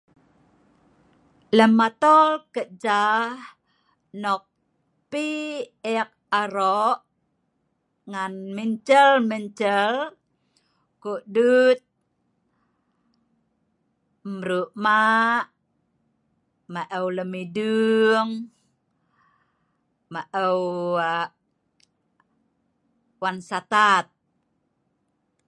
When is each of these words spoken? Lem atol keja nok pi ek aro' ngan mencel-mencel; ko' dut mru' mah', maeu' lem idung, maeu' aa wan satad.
Lem 1.57 1.75
atol 1.87 2.29
keja 2.53 3.01
nok 4.21 4.43
pi 5.09 5.25
ek 5.95 6.11
aro' 6.41 6.95
ngan 8.11 8.33
mencel-mencel; 8.55 9.93
ko' 11.01 11.23
dut 11.35 11.79
mru' 14.39 14.71
mah', 14.83 15.47
maeu' 16.73 17.13
lem 17.17 17.31
idung, 17.43 18.29
maeu' 20.13 20.97
aa 21.09 21.25
wan 23.21 23.37
satad. 23.49 24.05